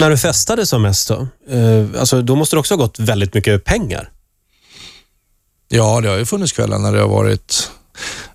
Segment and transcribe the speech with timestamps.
[0.00, 1.28] När du festade som mest då?
[1.50, 4.10] Eh, alltså, då måste det också ha gått väldigt mycket pengar.
[5.68, 7.70] Ja, det har ju funnits kvällar när det har varit,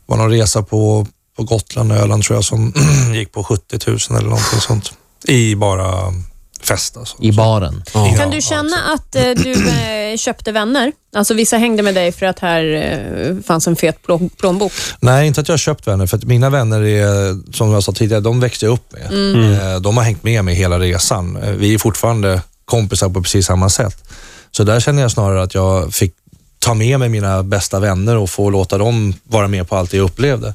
[0.05, 2.73] var någon resa på, på Gotland och Öland tror jag som
[3.13, 4.93] gick på 70 000 eller någonting sånt.
[5.25, 6.13] I bara
[6.61, 7.17] fest alltså.
[7.21, 7.83] I baren.
[7.93, 8.13] Ja.
[8.17, 10.91] Kan du känna att eh, du eh, köpte vänner?
[11.15, 14.71] Alltså vissa hängde med dig för att här eh, fanns en fet plå- plånbok.
[14.99, 17.91] Nej, inte att jag har köpt vänner, för att mina vänner är, som jag sa
[17.91, 19.73] tidigare, de växte jag upp med.
[19.75, 21.35] Eh, De har hängt med mig hela resan.
[21.43, 24.03] Eh, Vi är fortfarande kompisar på precis samma sätt.
[24.51, 26.13] Så där känner jag snarare att jag fick
[26.59, 30.03] ta med mig mina bästa vänner och få låta dem vara med på allt jag
[30.03, 30.53] upplevde.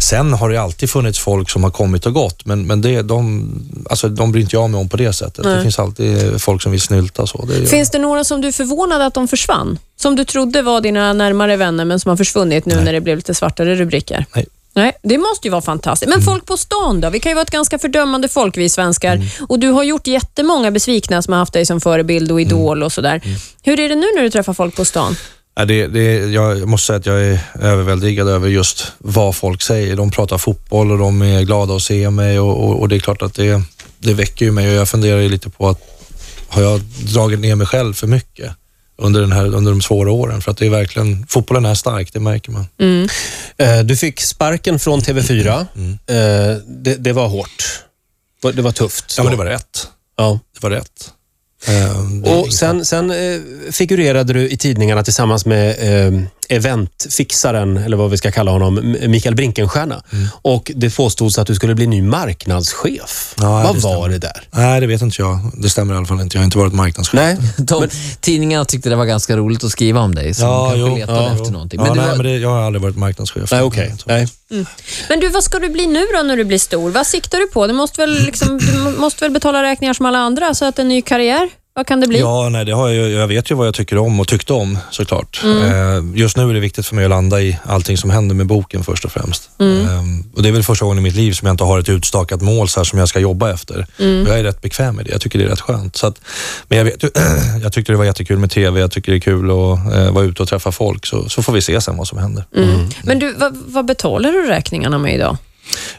[0.00, 3.50] Sen har det alltid funnits folk som har kommit och gått, men, men det, de,
[3.90, 5.44] alltså, de bryr inte jag mig om på det sättet.
[5.44, 7.26] Det finns alltid folk som vill snylta.
[7.26, 7.44] Så.
[7.46, 9.78] Det Finns det några som du är förvånad att de försvann?
[9.96, 13.16] Som du trodde var dina närmare vänner, men som har försvunnit nu när det blev
[13.16, 14.26] lite svartare rubriker?
[14.34, 14.46] Nej.
[14.74, 16.10] Nej, det måste ju vara fantastiskt.
[16.10, 17.10] Men folk på stan då?
[17.10, 19.14] Vi kan ju vara ett ganska fördömande folk, vi svenskar.
[19.14, 19.28] Mm.
[19.48, 22.86] Och Du har gjort jättemånga besvikna som har haft dig som förebild och idol Mm.
[22.86, 23.20] och sådär.
[23.62, 25.16] Hur är det nu när du träffar folk på stan?
[25.54, 29.96] Ja, det, det, jag måste säga att jag är överväldigad över just vad folk säger.
[29.96, 33.00] De pratar fotboll och de är glada att se mig och, och, och det är
[33.00, 33.62] klart att det,
[33.98, 35.80] det väcker ju mig och jag funderar ju lite på att
[36.48, 36.80] har jag
[37.14, 38.52] dragit ner mig själv för mycket
[38.96, 40.42] under, den här, under de svåra åren?
[40.42, 42.66] För att det är verkligen, fotbollen är stark, det märker man.
[43.56, 45.66] Eh, Du fick sparken från TV4.
[45.76, 45.92] Mm.
[45.92, 47.82] Eh, Det, det var hårt.
[48.54, 49.14] Det var tufft.
[49.16, 49.88] Ja, men det var rätt.
[50.16, 50.38] Ja.
[50.54, 51.10] Det var rätt.
[51.68, 56.20] Eh, Och sen, sen eh, figurerade du i tidningarna tillsammans med eh,
[56.52, 60.02] eventfixaren, eller vad vi ska kalla honom, Mikael Brinkenstierna.
[60.12, 60.28] Mm.
[60.42, 63.34] Och det påstods att du skulle bli ny marknadschef.
[63.38, 64.42] Ja, vad det var det där?
[64.50, 65.38] Nej, det vet inte jag.
[65.58, 66.36] Det stämmer i alla fall inte.
[66.36, 67.14] Jag har inte varit marknadschef.
[67.14, 67.88] Nej, De,
[68.20, 71.32] tidningarna tyckte det var ganska roligt att skriva om dig, så de kanske letade ja,
[71.32, 71.50] efter jo.
[71.50, 71.80] någonting.
[71.80, 73.50] Ja, Men det nej, var, men det, jag har aldrig varit marknadschef.
[73.52, 73.94] Nej okej.
[74.06, 74.28] Nej.
[75.08, 76.90] Men du, vad ska du bli nu då när du blir stor?
[76.90, 77.66] Vad siktar du på?
[77.66, 80.88] Du måste väl, liksom, du måste väl betala räkningar som alla andra, så att en
[80.88, 82.18] ny karriär, vad kan det bli?
[82.18, 84.78] Ja, nej, det har jag, jag vet ju vad jag tycker om och tyckte om
[84.90, 85.40] såklart.
[85.44, 85.62] Mm.
[85.62, 88.46] Eh, just nu är det viktigt för mig att landa i allting som händer med
[88.46, 89.50] boken först och främst.
[89.58, 89.80] Mm.
[89.80, 90.02] Eh,
[90.34, 92.40] och Det är väl första gången i mitt liv som jag inte har ett utstakat
[92.42, 93.86] mål så här som jag ska jobba efter.
[93.98, 94.26] Mm.
[94.26, 95.12] Jag är rätt bekväm med det.
[95.12, 95.96] Jag tycker det är rätt skönt.
[95.96, 96.20] Så att,
[96.68, 97.02] men jag, vet,
[97.62, 98.80] jag tyckte det var jättekul med TV.
[98.80, 101.06] Jag tycker det är kul att eh, vara ute och träffa folk.
[101.06, 102.44] Så, så får vi se sen vad som händer.
[102.56, 102.88] Mm.
[103.02, 105.36] Men du, vad, vad betalar du räkningarna med idag?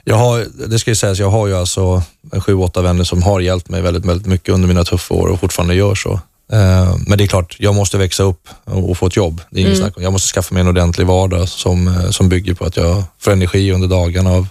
[0.03, 2.03] Jag har, det ska ju sägas, jag har ju alltså
[2.40, 5.40] sju, åtta vänner som har hjälpt mig väldigt, väldigt mycket under mina tuffa år och
[5.40, 6.13] fortfarande gör så.
[6.51, 9.41] Eh, Men det är klart, jag måste växa upp och få ett jobb.
[9.50, 10.03] Det är inget snack om.
[10.03, 13.31] Jag måste skaffa mig en ordentlig vardag som, eh, som bygger på att jag får
[13.31, 14.47] energi under dagarna av,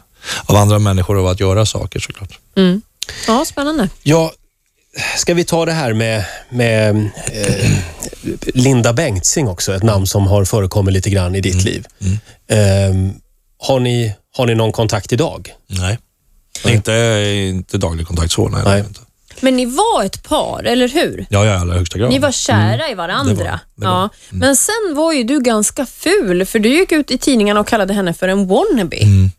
[0.46, 2.38] av andra människor och att göra saker såklart.
[3.26, 3.88] Ja, spännande.
[4.02, 4.32] Ja,
[5.16, 6.96] ska vi ta det här med, med
[7.32, 7.70] eh,
[8.54, 11.64] Linda Bengtzing också, ett namn som har förekommit lite grann i ditt Mm.
[11.64, 11.86] liv.
[12.48, 13.12] Eh,
[13.58, 15.54] har, ni, har ni någon kontakt idag?
[15.66, 15.98] Nej.
[16.66, 16.92] Inte,
[17.48, 18.62] inte daglig kontakt så, nej.
[18.64, 18.84] Nej.
[19.40, 21.26] Men ni var ett par, eller hur?
[21.30, 22.10] Ja, i allra högsta grad.
[22.10, 23.34] Ni var kära i varandra.
[23.34, 23.92] Det var- det var.
[24.02, 24.08] Ja.
[24.30, 27.94] Men sen var ju du ganska ful, för du gick ut i tidningarna och kallade
[27.94, 28.96] henne för en wannabe.
[28.96, 29.30] Mm.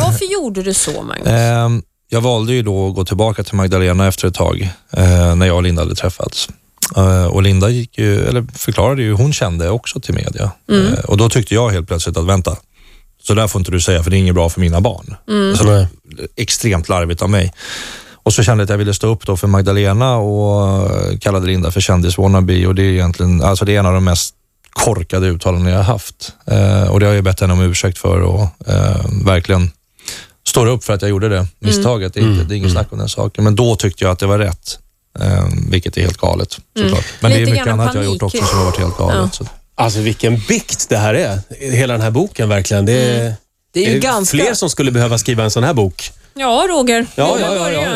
[0.00, 1.26] Varför gjorde du så, Magnus?
[1.28, 5.46] Ehm, jag valde ju då att gå tillbaka till Magdalena efter ett tag, eh, när
[5.46, 6.48] jag och Linda hade träffats.
[6.96, 10.50] Eh, och Linda gick ju, eller förklarade ju hon kände också till media.
[10.72, 12.56] Eh, och då tyckte jag helt plötsligt att vänta,
[13.22, 15.16] så där får inte du säga för det är inget bra för mina barn.
[15.56, 15.86] Så, Nej.
[16.36, 17.52] extremt larvigt av mig.
[18.24, 21.46] Och så kände jag att jag ville stå upp då för Magdalena och eh, kallade
[21.46, 24.34] Linda för kändis-wannabe och det är egentligen, alltså det är en av de mest
[24.72, 26.32] korkade uttalanden jag har haft.
[26.46, 29.70] Eh, och det har jag bett henne om ursäkt för och eh, verkligen
[30.46, 32.14] står upp för att jag gjorde det misstaget.
[32.14, 33.44] Det, är inte, det är inget snack om den saken.
[33.44, 34.78] Men då tyckte jag att det var rätt.
[35.20, 37.04] Eh, vilket är helt galet såklart.
[37.20, 38.34] Men det är Lite mycket annat jag har gjort panik.
[38.34, 39.36] också som har varit helt galet.
[39.40, 39.46] Ja.
[39.82, 39.84] Så.
[39.84, 41.38] Alltså vilken bikt det här är.
[41.70, 42.86] Hela den här boken verkligen.
[42.86, 43.34] Det är,
[43.72, 44.36] det är ju det är ganska...
[44.36, 46.10] fler som skulle behöva skriva en sån här bok.
[46.34, 47.06] Ja, Roger.
[47.14, 47.82] Ja, ja, ja, börja.
[47.82, 47.88] ja,